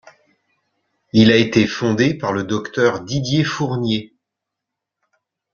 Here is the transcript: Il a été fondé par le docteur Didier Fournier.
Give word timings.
Il 1.13 1.29
a 1.31 1.35
été 1.35 1.67
fondé 1.67 2.15
par 2.15 2.33
le 2.33 2.41
docteur 2.43 3.01
Didier 3.01 3.43
Fournier. 3.43 4.15